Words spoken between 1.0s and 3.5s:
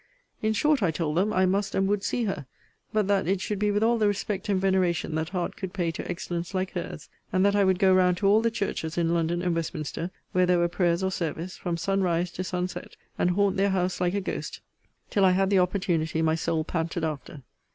them, I must and would see her: but that it